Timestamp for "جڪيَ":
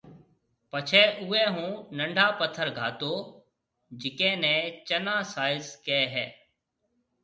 4.01-4.31